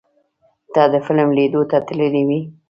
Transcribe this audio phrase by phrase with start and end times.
[0.73, 2.39] ته د فلم لیدو ته تللی وې؟